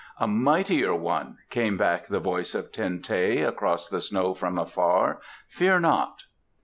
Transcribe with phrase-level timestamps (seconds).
[0.19, 5.21] "A mightier one," came back the voice of Ten teh, across the snow from afar.
[5.47, 6.23] "Fear not."